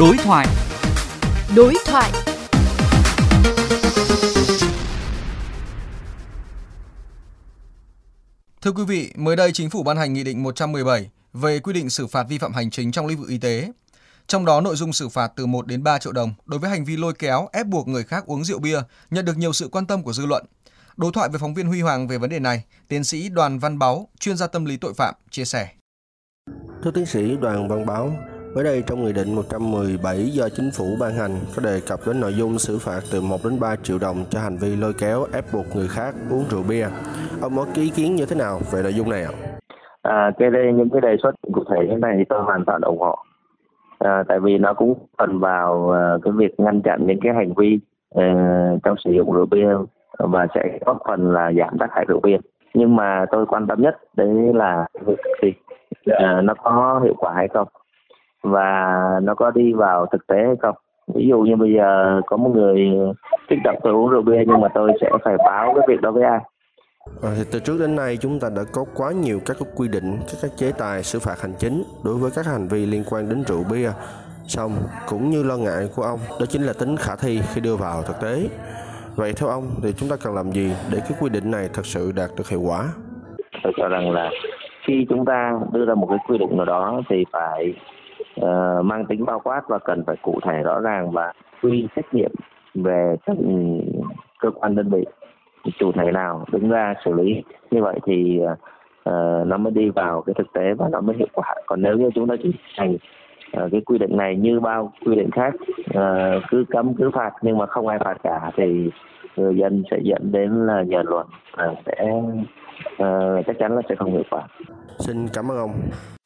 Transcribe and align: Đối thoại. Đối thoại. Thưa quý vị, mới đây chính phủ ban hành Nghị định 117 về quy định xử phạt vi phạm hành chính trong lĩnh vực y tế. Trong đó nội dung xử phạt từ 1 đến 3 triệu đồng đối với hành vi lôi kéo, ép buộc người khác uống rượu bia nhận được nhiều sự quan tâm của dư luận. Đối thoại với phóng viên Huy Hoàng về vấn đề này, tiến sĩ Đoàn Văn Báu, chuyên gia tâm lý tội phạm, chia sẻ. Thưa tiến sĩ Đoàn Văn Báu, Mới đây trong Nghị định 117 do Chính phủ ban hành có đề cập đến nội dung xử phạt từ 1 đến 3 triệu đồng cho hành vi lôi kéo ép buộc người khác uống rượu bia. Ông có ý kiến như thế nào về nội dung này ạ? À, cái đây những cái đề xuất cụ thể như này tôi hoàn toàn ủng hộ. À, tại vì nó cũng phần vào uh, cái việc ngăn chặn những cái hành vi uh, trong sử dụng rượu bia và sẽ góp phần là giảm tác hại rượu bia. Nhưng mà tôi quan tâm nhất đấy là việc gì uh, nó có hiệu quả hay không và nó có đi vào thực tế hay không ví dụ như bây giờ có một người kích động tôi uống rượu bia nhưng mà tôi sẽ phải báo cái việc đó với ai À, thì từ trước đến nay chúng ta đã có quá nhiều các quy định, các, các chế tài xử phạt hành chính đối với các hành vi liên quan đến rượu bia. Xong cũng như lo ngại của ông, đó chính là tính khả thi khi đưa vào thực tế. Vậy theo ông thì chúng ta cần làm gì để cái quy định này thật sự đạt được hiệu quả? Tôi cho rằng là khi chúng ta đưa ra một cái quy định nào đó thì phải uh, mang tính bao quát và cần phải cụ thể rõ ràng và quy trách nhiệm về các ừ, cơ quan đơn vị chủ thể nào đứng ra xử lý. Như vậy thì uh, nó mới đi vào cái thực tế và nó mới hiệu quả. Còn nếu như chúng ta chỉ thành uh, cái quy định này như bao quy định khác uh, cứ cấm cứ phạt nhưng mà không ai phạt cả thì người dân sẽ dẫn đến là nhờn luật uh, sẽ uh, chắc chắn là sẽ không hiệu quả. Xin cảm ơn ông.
Đối 0.00 0.16
thoại. 0.16 0.46
Đối 1.56 1.74
thoại. 1.86 2.12
Thưa 8.62 8.72
quý 8.72 8.84
vị, 8.84 9.12
mới 9.16 9.36
đây 9.36 9.52
chính 9.52 9.70
phủ 9.70 9.82
ban 9.82 9.96
hành 9.96 10.12
Nghị 10.12 10.24
định 10.24 10.42
117 10.42 11.10
về 11.32 11.58
quy 11.58 11.72
định 11.72 11.90
xử 11.90 12.06
phạt 12.06 12.26
vi 12.28 12.38
phạm 12.38 12.52
hành 12.52 12.70
chính 12.70 12.92
trong 12.92 13.06
lĩnh 13.06 13.18
vực 13.18 13.28
y 13.28 13.38
tế. 13.38 13.72
Trong 14.26 14.44
đó 14.44 14.60
nội 14.60 14.76
dung 14.76 14.92
xử 14.92 15.08
phạt 15.08 15.32
từ 15.36 15.46
1 15.46 15.66
đến 15.66 15.82
3 15.82 15.98
triệu 15.98 16.12
đồng 16.12 16.34
đối 16.46 16.60
với 16.60 16.70
hành 16.70 16.84
vi 16.84 16.96
lôi 16.96 17.12
kéo, 17.18 17.48
ép 17.52 17.66
buộc 17.66 17.88
người 17.88 18.04
khác 18.04 18.26
uống 18.26 18.44
rượu 18.44 18.58
bia 18.58 18.80
nhận 19.10 19.24
được 19.24 19.36
nhiều 19.36 19.52
sự 19.52 19.68
quan 19.72 19.86
tâm 19.86 20.02
của 20.02 20.12
dư 20.12 20.26
luận. 20.26 20.46
Đối 20.96 21.12
thoại 21.12 21.28
với 21.28 21.38
phóng 21.38 21.54
viên 21.54 21.66
Huy 21.66 21.80
Hoàng 21.80 22.08
về 22.08 22.18
vấn 22.18 22.30
đề 22.30 22.38
này, 22.38 22.64
tiến 22.88 23.04
sĩ 23.04 23.28
Đoàn 23.28 23.58
Văn 23.58 23.78
Báu, 23.78 24.08
chuyên 24.20 24.36
gia 24.36 24.46
tâm 24.46 24.64
lý 24.64 24.76
tội 24.76 24.94
phạm, 24.94 25.14
chia 25.30 25.44
sẻ. 25.44 25.68
Thưa 26.84 26.90
tiến 26.90 27.06
sĩ 27.06 27.36
Đoàn 27.40 27.68
Văn 27.68 27.86
Báu, 27.86 28.16
Mới 28.56 28.64
đây 28.64 28.82
trong 28.86 29.04
Nghị 29.04 29.12
định 29.12 29.34
117 29.34 30.16
do 30.16 30.48
Chính 30.48 30.70
phủ 30.76 30.84
ban 31.00 31.12
hành 31.12 31.30
có 31.56 31.62
đề 31.64 31.80
cập 31.88 32.00
đến 32.06 32.20
nội 32.20 32.34
dung 32.34 32.58
xử 32.58 32.78
phạt 32.78 33.00
từ 33.12 33.20
1 33.20 33.36
đến 33.44 33.60
3 33.60 33.76
triệu 33.82 33.98
đồng 33.98 34.16
cho 34.30 34.40
hành 34.40 34.56
vi 34.62 34.76
lôi 34.76 34.92
kéo 35.00 35.18
ép 35.32 35.44
buộc 35.52 35.66
người 35.74 35.88
khác 35.88 36.14
uống 36.30 36.44
rượu 36.50 36.62
bia. 36.68 36.88
Ông 37.42 37.52
có 37.56 37.66
ý 37.74 37.90
kiến 37.96 38.14
như 38.14 38.26
thế 38.26 38.36
nào 38.36 38.58
về 38.72 38.82
nội 38.82 38.94
dung 38.94 39.10
này 39.10 39.22
ạ? 39.22 39.32
À, 40.02 40.30
cái 40.38 40.50
đây 40.50 40.72
những 40.72 40.90
cái 40.90 41.00
đề 41.00 41.16
xuất 41.22 41.34
cụ 41.54 41.64
thể 41.70 41.86
như 41.88 41.96
này 41.96 42.24
tôi 42.28 42.42
hoàn 42.42 42.64
toàn 42.64 42.80
ủng 42.80 42.98
hộ. 42.98 43.16
À, 43.98 44.24
tại 44.28 44.40
vì 44.40 44.58
nó 44.58 44.74
cũng 44.74 44.94
phần 45.18 45.38
vào 45.38 45.72
uh, 45.88 46.22
cái 46.22 46.32
việc 46.36 46.60
ngăn 46.60 46.82
chặn 46.82 47.06
những 47.06 47.20
cái 47.22 47.34
hành 47.34 47.52
vi 47.56 47.80
uh, 48.14 48.82
trong 48.84 48.96
sử 49.04 49.10
dụng 49.10 49.32
rượu 49.32 49.46
bia 49.46 49.68
và 50.18 50.46
sẽ 50.54 50.78
góp 50.86 50.98
phần 51.08 51.32
là 51.32 51.52
giảm 51.58 51.78
tác 51.78 51.88
hại 51.92 52.04
rượu 52.08 52.20
bia. 52.20 52.36
Nhưng 52.74 52.96
mà 52.96 53.26
tôi 53.30 53.46
quan 53.46 53.66
tâm 53.66 53.82
nhất 53.82 53.96
đấy 54.16 54.28
là 54.54 54.86
việc 55.06 55.20
gì 55.42 55.52
uh, 56.10 56.44
nó 56.44 56.54
có 56.54 57.00
hiệu 57.04 57.14
quả 57.18 57.32
hay 57.34 57.48
không 57.48 57.68
và 58.42 58.96
nó 59.22 59.34
có 59.34 59.50
đi 59.50 59.72
vào 59.72 60.06
thực 60.12 60.26
tế 60.26 60.36
hay 60.36 60.56
không 60.62 60.74
ví 61.14 61.26
dụ 61.28 61.40
như 61.40 61.56
bây 61.56 61.72
giờ 61.72 62.20
có 62.26 62.36
một 62.36 62.50
người 62.54 62.90
kích 63.48 63.58
động 63.64 63.78
tôi 63.82 63.92
uống 63.92 64.10
rượu 64.10 64.22
bia 64.22 64.44
nhưng 64.46 64.60
mà 64.60 64.68
tôi 64.74 64.92
sẽ 65.00 65.10
phải 65.24 65.36
báo 65.38 65.74
cái 65.76 65.84
việc 65.88 66.00
đó 66.00 66.10
với 66.10 66.22
ai 66.22 66.40
À, 67.22 67.30
thì 67.36 67.42
từ 67.52 67.58
trước 67.58 67.76
đến 67.80 67.96
nay 67.96 68.16
chúng 68.20 68.40
ta 68.40 68.48
đã 68.56 68.62
có 68.72 68.84
quá 68.94 69.12
nhiều 69.12 69.40
các 69.46 69.56
quy 69.76 69.88
định, 69.88 70.18
các, 70.26 70.38
các 70.42 70.50
chế 70.56 70.72
tài 70.78 71.02
xử 71.02 71.18
phạt 71.18 71.40
hành 71.42 71.52
chính 71.58 71.82
đối 72.04 72.14
với 72.14 72.30
các 72.36 72.46
hành 72.46 72.68
vi 72.68 72.86
liên 72.86 73.04
quan 73.10 73.28
đến 73.28 73.42
rượu 73.46 73.64
bia. 73.70 73.90
Xong 74.46 74.72
cũng 75.08 75.30
như 75.30 75.42
lo 75.42 75.56
ngại 75.56 75.88
của 75.96 76.02
ông, 76.02 76.18
đó 76.40 76.46
chính 76.48 76.62
là 76.62 76.72
tính 76.80 76.96
khả 76.96 77.16
thi 77.16 77.40
khi 77.54 77.60
đưa 77.60 77.76
vào 77.76 78.02
thực 78.02 78.16
tế. 78.22 78.48
Vậy 79.16 79.32
theo 79.40 79.48
ông 79.48 79.64
thì 79.82 79.92
chúng 79.92 80.08
ta 80.08 80.16
cần 80.24 80.34
làm 80.34 80.50
gì 80.50 80.72
để 80.92 80.98
cái 81.00 81.18
quy 81.20 81.28
định 81.28 81.50
này 81.50 81.68
thật 81.74 81.86
sự 81.86 82.12
đạt 82.16 82.30
được 82.38 82.48
hiệu 82.48 82.60
quả? 82.60 82.84
Tôi 83.62 83.72
cho 83.76 83.88
rằng 83.88 84.10
là 84.10 84.30
khi 84.86 85.06
chúng 85.08 85.24
ta 85.24 85.52
đưa 85.72 85.84
ra 85.84 85.94
một 85.94 86.06
cái 86.10 86.18
quy 86.28 86.38
định 86.38 86.56
nào 86.56 86.66
đó 86.66 87.00
thì 87.10 87.24
phải 87.32 87.74
uh, 88.40 88.84
mang 88.84 89.06
tính 89.06 89.24
bao 89.24 89.40
quát 89.44 89.62
và 89.68 89.78
cần 89.78 90.04
phải 90.06 90.16
cụ 90.22 90.40
thể 90.44 90.62
rõ 90.62 90.80
ràng 90.80 91.10
và 91.10 91.32
quy 91.62 91.88
trách 91.96 92.14
nhiệm 92.14 92.30
về 92.74 93.16
các 93.26 93.36
ừ, 93.36 93.52
cơ 94.40 94.50
quan 94.50 94.74
đơn 94.74 94.88
vị 94.90 95.04
chủ 95.78 95.92
thể 95.92 96.12
nào 96.12 96.44
đứng 96.52 96.68
ra 96.68 96.94
xử 97.04 97.12
lý. 97.12 97.42
Như 97.70 97.82
vậy 97.82 98.00
thì 98.06 98.40
uh, 98.42 99.46
nó 99.46 99.56
mới 99.56 99.72
đi 99.72 99.90
vào 99.90 100.22
cái 100.26 100.34
thực 100.38 100.52
tế 100.52 100.74
và 100.74 100.88
nó 100.88 101.00
mới 101.00 101.16
hiệu 101.16 101.28
quả. 101.32 101.54
Còn 101.66 101.82
nếu 101.82 101.96
như 101.96 102.10
chúng 102.14 102.28
ta 102.28 102.34
chỉ 102.42 102.52
thành 102.76 102.94
uh, 102.94 103.72
cái 103.72 103.80
quy 103.80 103.98
định 103.98 104.16
này 104.16 104.36
như 104.36 104.60
bao 104.60 104.92
quy 105.06 105.16
định 105.16 105.30
khác 105.30 105.54
uh, 105.98 106.42
cứ 106.50 106.64
cấm 106.70 106.94
cứ 106.94 107.10
phạt 107.14 107.30
nhưng 107.42 107.58
mà 107.58 107.66
không 107.66 107.88
ai 107.88 107.98
phạt 108.04 108.16
cả 108.22 108.50
thì 108.56 108.90
người 109.36 109.56
dân 109.56 109.82
sẽ 109.90 109.98
dẫn 110.02 110.32
đến 110.32 110.66
là 110.66 110.82
nhờn 110.82 111.06
luật 111.06 111.26
uh, 111.26 111.78
sẽ 111.86 112.12
uh, 113.02 113.46
chắc 113.46 113.58
chắn 113.58 113.76
là 113.76 113.82
sẽ 113.88 113.94
không 113.94 114.12
hiệu 114.12 114.24
quả. 114.30 114.42
Xin 114.98 115.16
cảm 115.34 115.50
ơn 115.50 115.58
ông. 115.58 115.70